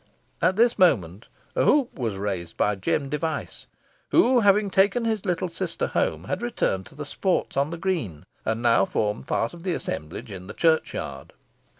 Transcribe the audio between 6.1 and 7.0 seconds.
had returned to